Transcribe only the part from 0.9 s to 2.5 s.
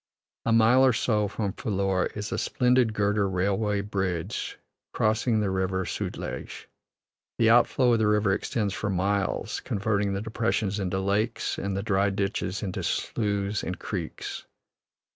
so from Phillour is a